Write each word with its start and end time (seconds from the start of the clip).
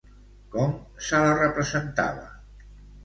Com 0.53 0.71
se 1.09 1.19
la 1.25 1.35
representava? 1.43 2.27